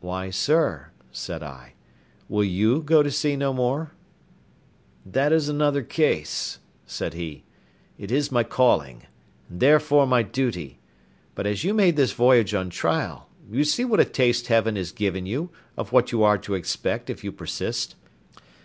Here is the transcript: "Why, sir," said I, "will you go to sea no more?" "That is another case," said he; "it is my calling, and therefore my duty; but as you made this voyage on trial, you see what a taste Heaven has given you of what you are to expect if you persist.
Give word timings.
"Why, 0.00 0.30
sir," 0.30 0.90
said 1.12 1.44
I, 1.44 1.74
"will 2.28 2.42
you 2.42 2.82
go 2.82 3.04
to 3.04 3.10
sea 3.12 3.36
no 3.36 3.52
more?" 3.52 3.92
"That 5.06 5.32
is 5.32 5.48
another 5.48 5.84
case," 5.84 6.58
said 6.86 7.14
he; 7.14 7.44
"it 7.96 8.10
is 8.10 8.32
my 8.32 8.42
calling, 8.42 9.04
and 9.48 9.60
therefore 9.60 10.08
my 10.08 10.24
duty; 10.24 10.80
but 11.36 11.46
as 11.46 11.62
you 11.62 11.72
made 11.72 11.94
this 11.94 12.10
voyage 12.14 12.52
on 12.52 12.68
trial, 12.68 13.28
you 13.48 13.62
see 13.62 13.84
what 13.84 14.00
a 14.00 14.04
taste 14.04 14.48
Heaven 14.48 14.74
has 14.74 14.90
given 14.90 15.24
you 15.24 15.50
of 15.76 15.92
what 15.92 16.10
you 16.10 16.24
are 16.24 16.38
to 16.38 16.54
expect 16.54 17.08
if 17.08 17.22
you 17.22 17.30
persist. 17.30 17.94